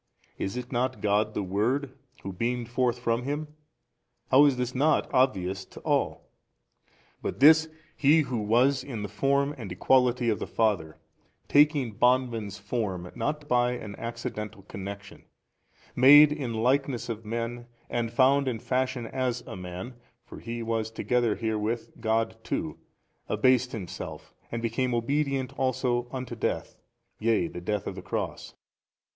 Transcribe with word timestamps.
is 0.39 0.57
it 0.57 0.71
not 0.71 0.99
God 0.99 1.35
the 1.35 1.43
Word 1.43 1.95
Who 2.23 2.33
beamed 2.33 2.67
forth 2.69 2.97
from 2.97 3.21
Him? 3.21 3.49
how 4.31 4.45
is 4.45 4.57
this 4.57 4.73
not 4.73 5.07
obvious 5.13 5.63
to 5.65 5.79
all? 5.81 6.27
But 7.21 7.39
this 7.39 7.69
He 7.95 8.21
Who 8.21 8.39
was 8.39 8.83
in 8.83 9.03
the 9.03 9.07
Form 9.07 9.53
and 9.59 9.71
Equality 9.71 10.29
of 10.31 10.39
the 10.39 10.47
Father, 10.47 10.97
taking 11.47 11.91
bondman's 11.99 12.57
form, 12.57 13.11
not 13.13 13.47
by 13.47 13.73
an 13.73 13.95
accidental 13.97 14.63
connection, 14.63 15.25
made 15.95 16.31
in 16.31 16.51
likeness 16.55 17.07
of 17.07 17.23
men 17.23 17.67
and 17.87 18.11
found 18.11 18.47
in 18.47 18.57
fashion 18.57 19.05
as 19.05 19.41
a 19.45 19.55
man 19.55 19.93
(for 20.25 20.39
He 20.39 20.63
was 20.63 20.89
together 20.89 21.35
herewith 21.35 21.91
God 21.99 22.37
too) 22.43 22.79
abased 23.29 23.71
Himself 23.71 24.33
and 24.51 24.63
became 24.63 24.95
obedient 24.95 25.53
also 25.59 26.07
unto 26.11 26.35
death, 26.35 26.75
yea 27.19 27.47
the 27.47 27.61
death 27.61 27.85
of 27.85 27.93
the 27.93 28.01
cross. 28.01 28.55